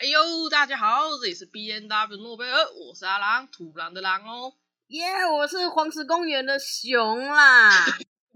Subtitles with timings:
[0.00, 4.54] 哎呦，大家好，这里是 B N W 诺贝尔，我是阿狼，土狼的狼哦。
[4.86, 7.68] 耶我是黄石公园的熊啦。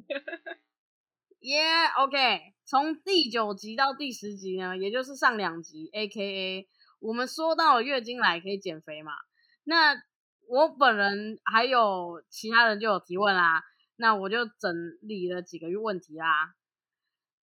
[1.40, 6.68] 耶、o k 从第九集到第十集呢，也就是上两集，A K A
[7.00, 9.12] 我们说到了月经来可以减肥嘛。
[9.62, 9.94] 那
[10.46, 13.62] 我本人还有其他人就有提问啦，
[13.96, 14.70] 那我就整
[15.00, 16.52] 理了几个问题啦，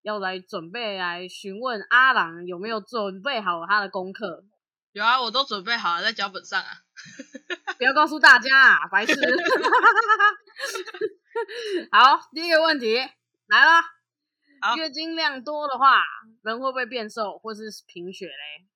[0.01, 4.43] 要来准备来询问阿郎有没有准备好他的功课。
[4.93, 6.69] 有啊，我都准备好了，在脚本上啊。
[7.77, 9.15] 不要告诉大家啊，白痴。
[11.91, 12.95] 好，第一个问题
[13.47, 16.03] 来了，月经量多的话，
[16.43, 18.67] 人会不会变瘦或是贫血嘞？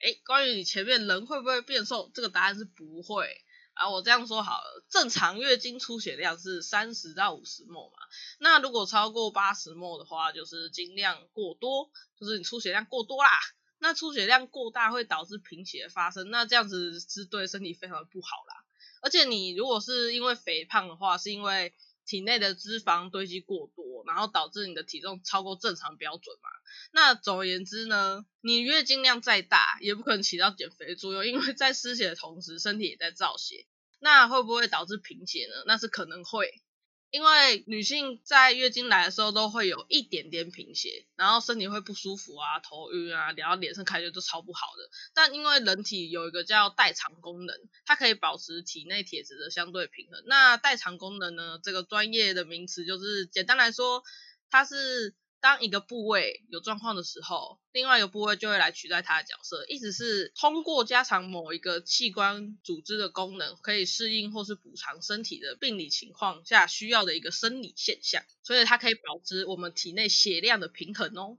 [0.00, 3.28] 哎，关于你前面人会不会变瘦，这个答案是不会。
[3.76, 7.98] 啊，我这样说好了，正常月经出血量是三十到五十末嘛，
[8.38, 13.30] 那如果超过八十末的话，就是经量过多，就是你出血量过多啦。
[13.78, 18.64] 那出血量过大会导致贫血发生，那这样子是对身体非常不好啦。
[19.02, 21.74] 而且你如果是因为肥胖的话，是因为
[22.06, 26.48] 体内的脂肪堆积过多，然后导致你的体重超过正常标准嘛。
[26.92, 33.66] 那总而言之呢，你月经量再大，也不可能起到减肥作用，因为在失血的同时，身体也在造血。
[33.98, 35.64] 那会不会导致贫血呢？
[35.66, 36.62] 那是可能会，
[37.10, 44.90] 因为女性在月经来的时候都会有一点点贫血，然后身体会不舒服啊、头晕啊，然后脸上看起来都超不好的。
[45.14, 50.22] 但因为人体有一个叫代偿功能，它可以保持体内铁质的相对平衡。
[50.26, 54.02] 那代偿功能呢，这个专业的名词就是简单来说，
[54.50, 71.38] 它是当一个部位有状况的时候，另外一个部位就会来取代它的角色，意思是通过加强某一个器官组织的功能，可以适应或是补偿身体的病理情况下需要的一个生理现象，所以它可以保持我们体内血量的平衡哦。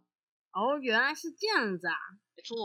[0.52, 1.96] 哦，原来是这样子啊。
[2.36, 2.56] 没错，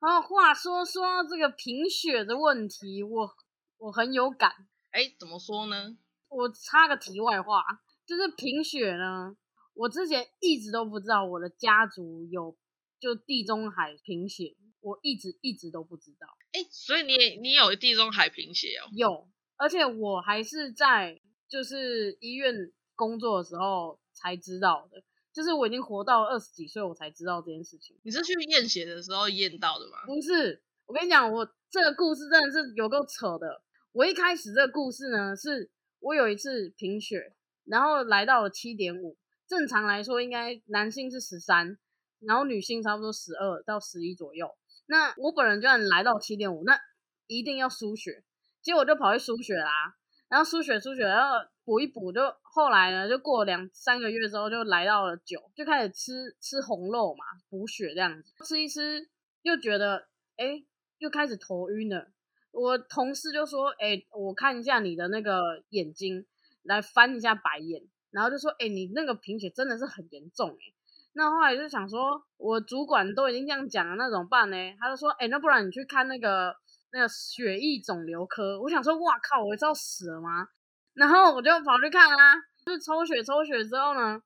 [0.00, 3.30] 然后话说说到这个贫血的问题，我
[3.78, 4.52] 我很有感。
[4.90, 5.96] 哎，怎么说呢？
[6.28, 7.62] 我插个题外话，
[8.06, 9.36] 就是贫血呢，
[9.74, 12.56] 我之前一直都不知道我的家族有
[13.00, 18.90] 就地中海贫血，我一直一直都不知道哎，所以你也你有地中海贫血哦？
[18.92, 22.54] 有，而且我还是在就是医院
[22.94, 27.96] 工作的时候才知道的，就是我已经活到二十几岁，我才知道这件事情。
[28.02, 30.04] 你是去验血的时候验到的吗？
[30.06, 33.62] 不是，我跟你讲，我这个故事真的是有够扯的。
[33.92, 37.34] 我一开始这个故事呢，是我有一次贫血，
[37.64, 39.16] 然后来到了七点五，
[39.52, 41.76] 正常来说应该男性是十三，
[42.20, 44.48] 然后女性差不多十二到十一左右。
[44.86, 46.80] 那我本人居然来到七点五，那
[47.26, 48.24] 一定要输血，
[48.62, 49.94] 结果就跑去输血啦，
[50.30, 51.36] 然后输血输血，然后
[51.66, 59.06] 补一补，就后来呢，就过两三个月之后，就来到了九，就开始吃吃红肉嘛，补血这样子，吃一吃
[59.42, 60.08] 又觉得，
[60.38, 60.64] 哎，
[60.96, 62.10] 又开始头晕了。
[62.52, 66.24] 我同事就说，哎，我看一下你的那个眼睛，
[66.62, 70.74] 来翻一下白眼，然后就说，哎，你那个贫血真的是很严重，哎。
[71.14, 74.56] 那后来就想说，我主管都已经这样讲了，那怎么办呢？
[74.78, 76.54] 他就说，哎，那不然你去看那个
[76.90, 78.58] 那个血液肿瘤科。
[78.62, 80.48] 我想说，哇靠，我是要死了吗？
[80.94, 82.34] 然后我就跑去看啦，
[82.64, 84.22] 就是抽血抽血之后呢，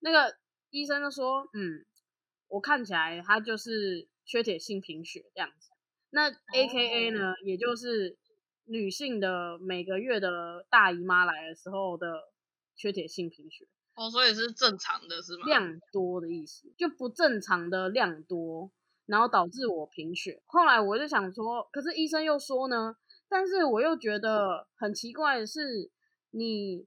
[0.00, 0.34] 那个
[0.70, 1.84] 医生就说，嗯，
[2.48, 5.70] 我看起来他就是缺铁性贫血这样子。
[6.10, 8.16] 那 A K A 呢，也就是
[8.66, 12.12] 女性的每个月的大姨妈来的时候的
[12.76, 13.66] 缺铁性贫血。
[13.96, 15.46] 哦，所以是正常的是吗？
[15.46, 18.70] 量多的意思，就不正常的量多，
[19.06, 20.42] 然后导致我贫血。
[20.46, 22.96] 后来我就想说，可是医生又说呢，
[23.28, 25.92] 但是我又觉得很奇怪的是，
[26.32, 26.84] 你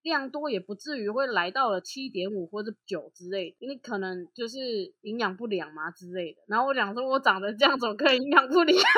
[0.00, 6.40] 量多也不至于会来到了七点五或者九之类，你可能就是营养不良嘛之类的。
[6.46, 8.78] 然后我想说，我长得这样怎么可以营养不良？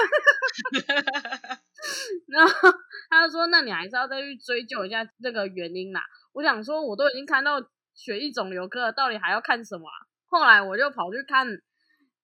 [2.29, 2.53] 然后
[3.11, 6.01] 他就说，那你还是要再去追究一下这个原因啦。
[6.33, 7.61] 我想说，我都已经看到
[7.93, 10.07] 血液肿瘤科，到底还要看什么啊？
[10.27, 11.47] 后来我就跑去看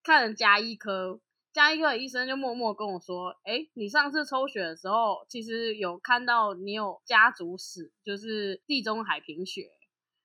[0.04, 1.20] 看了加医科，
[1.52, 9.68] 加医科的医生就默默跟我说：“哎，你上次抽血的时候，其实有看到你有家族史，就是地中海贫血。”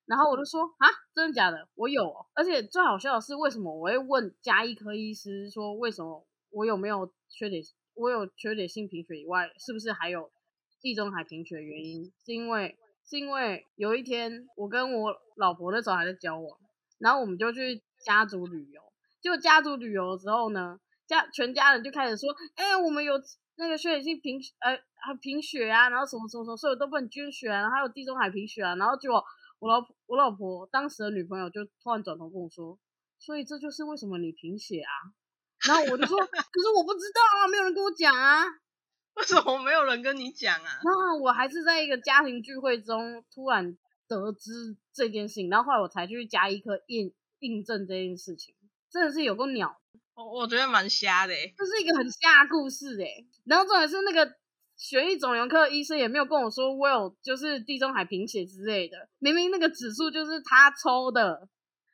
[0.05, 1.67] 然后我就说：“啊，真的假的？
[1.73, 7.61] 我有，而且最好笑的是，为什么我会问加医科医师说，为什么我有没有缺铁？
[7.95, 10.31] 我有缺铁性贫血以外，是不是还有
[10.81, 12.11] 地中海贫血的原因？
[12.25, 16.57] 是因为？”是因为有一天我跟我老婆那时候还在交往，
[16.97, 18.81] 然后我们就去家族旅游。
[19.19, 23.13] 就家族旅游的时候呢，家全家人就开始说：“哎，我们有
[23.57, 32.79] 那个血性贫呃还贫血啊，然后什么什么什么，所以我都不能捐血啊，然后还有地中海贫血啊。”然后就我老我老婆当时的女朋友就突然转头跟我说
[33.19, 34.93] ：“所以这就是为什么你贫血啊？”
[35.67, 38.45] 然后我就说，可是我不知道啊，没有人跟我讲啊。
[39.15, 40.79] 为什么没有人跟你讲啊？
[40.83, 43.77] 然后我还是在一个家庭聚会中突然
[44.07, 48.55] 得知这件事情，然后后来我才去加一颗印印证这件事情，
[48.89, 49.79] 真的是有够鸟。
[50.13, 53.25] 我我觉得蛮瞎的，这是一个很瞎的故事哎。
[53.45, 54.35] 然后重点是那个
[54.77, 61.47] 血液肿瘤科医生也没有跟我说我有就是地中海贫血之类的，明明那个指数就是他抽的，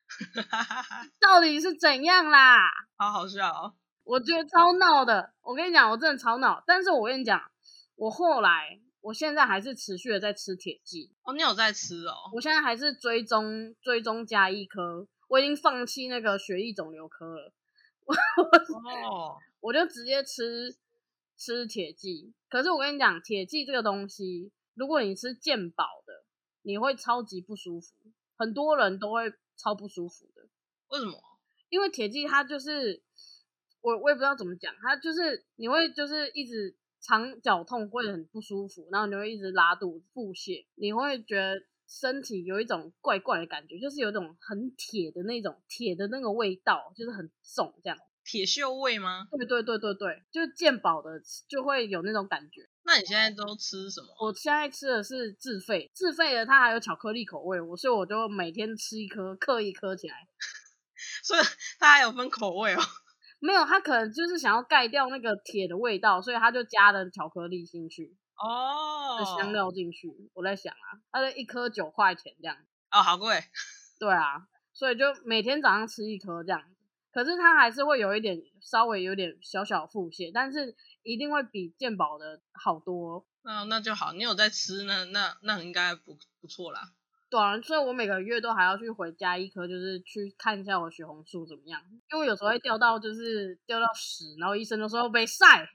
[1.19, 2.57] 到底是怎样啦？
[2.97, 3.73] 好好笑哦。
[4.03, 6.61] 我觉得超闹的，我跟你讲，我真的超闹。
[6.67, 7.41] 但是我跟你讲，
[7.95, 11.09] 我后来，我现在还是持续的在吃铁剂。
[11.23, 12.13] 哦，你有在吃哦？
[12.33, 17.53] 我现在还是追踪追踪加一颗，我已经放弃那个血液肿瘤科了。
[19.09, 20.75] 哦， 我就直接吃
[21.37, 22.33] 吃铁剂。
[22.49, 26.25] 可是我跟你讲，铁剂这个东西，如果你吃健保的，
[26.63, 27.93] 你会超级不舒服，
[28.35, 30.49] 很多人都会超不舒服的。
[30.89, 31.17] 为什么？
[31.69, 33.01] 因为铁剂它就是。
[33.81, 41.55] 我我也不知道怎么讲，它就是你会就是一直肠绞痛，会很不舒服，然后你会一直拉肚子、腹泻，你会觉得
[41.87, 47.97] 身体有一种怪怪的感觉，就是有一种很铁的那种铁的那个味道，就是很重这样。
[48.25, 49.25] 铁锈味吗？
[49.31, 52.67] 对对对对对，就是健保的就会有那种感觉。
[52.83, 54.07] 那你现在都吃什么？
[54.19, 60.27] 我现在吃的是自费，自费的它还有巧克力口味，我所以我就每天吃一颗，刻意刻起来。
[61.23, 61.39] 所以
[61.79, 62.81] 它还有分口味哦。
[63.39, 70.29] 没有，他可能就是想要盖掉那个铁的味道，所以他就加了巧克力进去哦，香料进去。
[70.33, 72.57] 我在想啊，他的一颗九块钱这样
[72.91, 73.43] 哦，好贵。
[73.99, 76.63] 对啊，所以就每天早上吃一颗这样。
[77.11, 83.25] 可是它还是会有一点稍微有点小小腹泻，但是一定会比健保的好多。
[83.41, 86.91] 那那就好，你有在吃，那那那应该不不错啦。
[87.29, 91.81] 对啊，所以我每个月都还要去回家一颗，就是去看一下我血红素怎么样，
[92.11, 95.67] 因为有时候会掉到就是掉到十，然后医生都说被晒，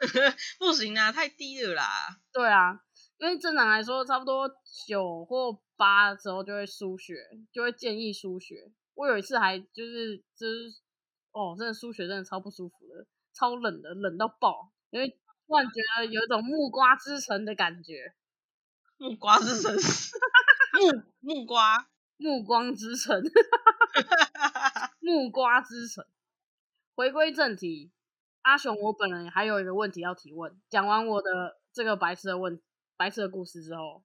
[0.58, 1.84] 不行啊，太低了啦。
[2.32, 2.80] 对啊，
[3.18, 4.50] 因为正常来说差不多
[4.86, 7.14] 九或八的时候就会输血，
[7.52, 8.72] 就会建议输血。
[8.94, 10.72] 我有一次还就是就是
[11.32, 15.08] 哦，真的输血真的超不舒服的，超冷的，冷到爆，因为
[15.46, 18.14] 突然觉得有一种木瓜之城的感觉。
[18.96, 19.74] 木瓜之城，
[20.74, 23.22] 木木瓜，暮光之城，
[25.00, 26.04] 木瓜之城。
[26.94, 27.92] 回归正题，
[28.42, 30.60] 阿雄，我本人还有一个问题要提问。
[30.68, 32.60] 讲完我的这个白痴的问
[32.96, 34.04] 白痴的故事之后，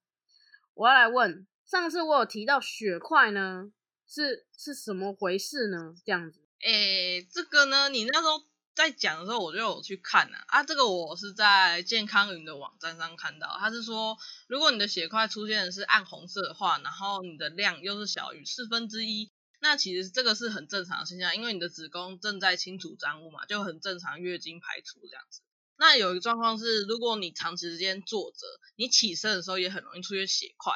[0.73, 3.71] 我要来问，上次我有提到血块呢，
[4.07, 5.93] 是是什么回事呢？
[6.03, 8.48] 这样子，诶，这个呢，你那时候。
[8.79, 14.17] 在讲的时候，我就有去看啊，啊，这个我是在健康云的网站上看到，他是说，
[14.47, 25.41] 如果你的血块出现的是暗红色的话，然后你的量又是小于四分之一，那其实这个是很正常的现象，因为你的子宫正在清除脏物嘛，就很正常，月经排出这样子。
[25.75, 28.47] 那有一个状况是，如果你长时间坐着，
[28.77, 30.73] 你起身的时候也很容易出现血块，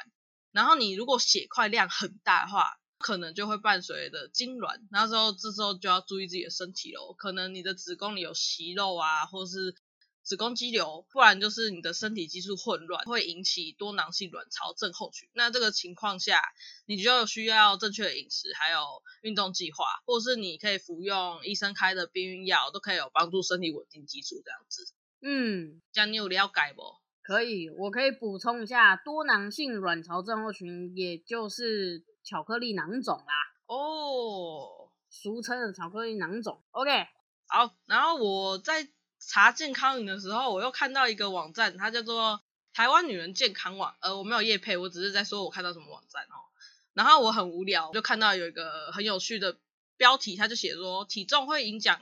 [0.51, 2.77] 然后你如果血块量很大的话。
[3.03, 7.13] 可能就会伴随的痉挛，那时候这时候就要注意自己的身体喽。
[7.17, 9.75] 可能你的子宫里有息肉啊，或是
[10.23, 15.27] 子宫肌瘤，不然就是你的身体激素混乱，会引起多囊性卵巢症候群。
[15.33, 16.41] 那这个情况下，
[16.86, 18.79] 你就需要正确的饮食，还有
[19.22, 24.93] 运动计划，或是你可以服用医生开的避孕药，都可以有帮助身体稳定激素这样子。
[25.22, 26.81] 嗯，这样你有了解不？
[27.22, 32.05] 可以，我可以补充一下，多囊性卵巢症候群，也就是。
[32.24, 33.34] 巧克力囊肿啦，
[33.68, 36.62] 哦，俗称的巧克力囊肿。
[36.72, 37.08] OK，
[37.48, 38.88] 好，然后我在
[39.20, 42.42] 查健康饮的时候，我又看到一个网站，它叫做
[42.74, 43.96] 台湾女人健康网。
[44.00, 46.48] 呃，我没有夜配，我只是在说我看到什么网站哦。
[46.94, 49.58] 然后我很无聊，就看到有一个很有趣的
[49.98, 52.00] 标题，他就写说体重会影响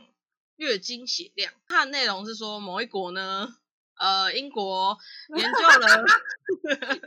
[0.58, 1.54] 月经血量。
[1.68, 3.58] 它的内容是说某一国呢。
[4.02, 4.98] 呃，英国
[5.38, 6.06] 研究了，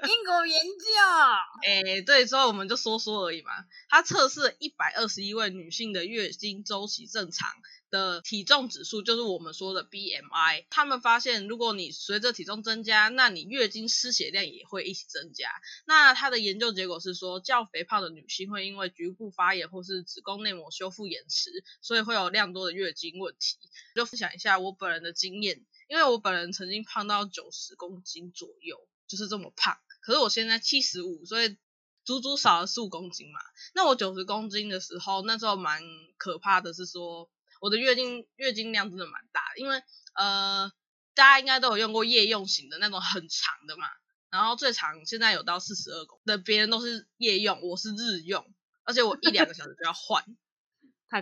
[0.06, 3.50] 英国研究，哎，对，之后我们就说说而已嘛。
[3.88, 7.48] 他测试一百二十一位女性的月经周期正常
[7.90, 10.66] 的体重指数，就是我们说的 BMI。
[10.70, 15.50] 他们发现，如果你随着体重增加，那你月经失血量也会一起增加。
[15.86, 23.58] 那他的研究结果是说，较肥胖的女性会因为局部发炎或是子宫内膜修复延迟，所以会有量多的月经问题。
[23.96, 25.60] 就分享一下我本人的经验。
[25.94, 29.78] 因为我本人曾经胖到九十公斤左右，就是这么胖。
[30.00, 31.56] 可是我现在七十五，所以
[32.04, 33.38] 足足少了十五公斤嘛。
[33.76, 35.80] 那我九十公斤的时候，那时候蛮
[36.16, 39.40] 可怕的，是说我的月经月经量真的蛮大。
[39.56, 39.80] 因为
[40.14, 40.72] 呃，
[41.14, 43.86] 大家应该都有用过夜用型的那种很长的嘛，
[44.30, 50.24] 然后最长现在有到四十二公的，别人都是夜用，我是日用，而且我一两个小时就要换。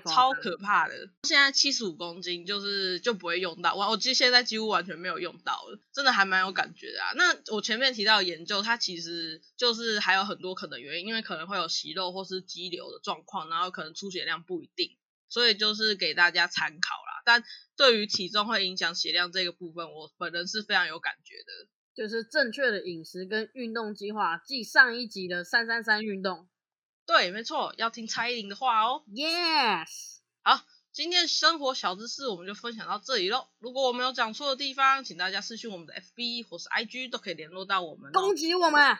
[0.00, 1.08] 超可怕的。
[1.24, 7.12] 现在七十五公斤就是就不会用到，我我记现在几乎完全没有用到了，真的还蛮有感觉的啊。
[7.16, 14.96] 那我前面提到的研究，它其实就是还有很多可能原因，因为可能会有息肉或是肌瘤的状况，然后可能出血量不一定，
[15.28, 17.22] 所以就是给大家参考啦。
[17.24, 17.44] 但
[17.76, 21.68] 对于体重会影响血量这个部分，我本人是非常有感觉的。
[21.94, 26.48] 就是正确的饮食跟运动计划，继上一集的三三三运动。
[27.06, 29.02] 对，没错，要听蔡依林的话哦。
[29.08, 30.60] Yes，好，
[30.92, 33.48] 今天生活小知识我们就分享到这里喽。
[33.58, 38.12] 如果我们有讲错的地方，请大家私讯我们的 FB 或是 IG 都可以联络到我们、哦。
[38.12, 38.96] 攻击我们！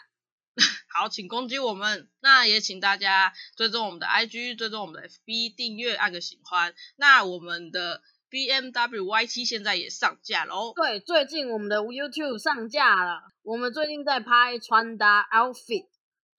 [0.95, 2.11] 好，请攻击我们。
[2.21, 6.75] 那也请大家追踪我们的 IG，追踪我们的 FB，订阅按个喜欢。
[6.97, 10.75] 那我们的 BMW YT 现在也上架喽。
[10.75, 15.87] 对，最近我们的 YouTube 上架了，我们最近在拍穿搭 outfit，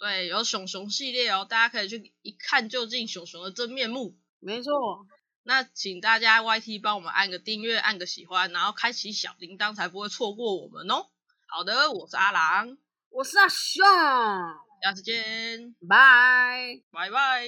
[0.04, 4.18] 对，有熊熊系列哦，大家可以去一看究竟熊熊的真面目。
[4.42, 5.08] 没错，
[5.44, 11.08] 那请大家 YT 帮我们按个订阅，按个喜欢，然后开启小铃铛，才不会错过我们哦。
[11.48, 12.78] 好的，我是阿郎，
[13.12, 13.86] 我是阿雄，
[14.84, 16.82] 下次见，拜。
[16.92, 17.48] 拜拜。